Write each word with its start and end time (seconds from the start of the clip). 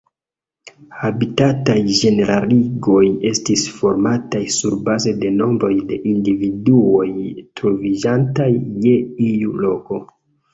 Habitataj 0.99 1.75
ĝeneraligoj 1.97 3.03
estis 3.31 3.65
formataj 3.81 4.41
surbaze 4.55 5.13
de 5.25 5.31
nombroj 5.35 5.71
de 5.93 6.01
individuoj 6.13 7.07
troviĝantaj 7.61 8.49
je 8.89 8.97
iu 9.29 9.55
loko. 9.69 10.03